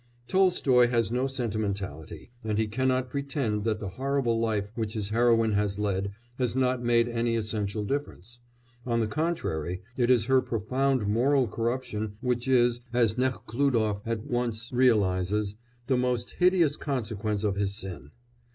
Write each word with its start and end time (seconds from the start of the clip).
Tolstoy 0.27 0.87
has 0.87 1.11
no 1.11 1.27
sentimentality, 1.27 2.31
and 2.43 2.57
he 2.57 2.65
cannot 2.67 3.11
pretend 3.11 3.65
that 3.65 3.79
the 3.79 3.89
horrible 3.89 4.39
life 4.39 4.71
which 4.73 4.93
his 4.93 5.09
heroine 5.09 5.51
has 5.51 5.77
led 5.77 6.09
has 6.39 6.55
not 6.55 6.81
made 6.81 7.07
any 7.07 7.35
essential 7.35 7.85
difference; 7.85 8.39
on 8.83 8.99
the 8.99 9.05
contrary, 9.05 9.83
it 9.97 10.09
is 10.09 10.25
her 10.25 10.41
profound 10.41 11.05
moral 11.05 11.47
corruption 11.47 12.17
which 12.19 12.47
is, 12.47 12.81
as 12.91 13.13
Nekhlúdof 13.13 14.01
at 14.07 14.23
once 14.25 14.71
realises, 14.73 15.53
the 15.85 15.97
most 15.97 16.31
hideous 16.39 16.77
consequence 16.77 17.43
of 17.43 17.55
his 17.55 17.75
sin. 17.75 18.09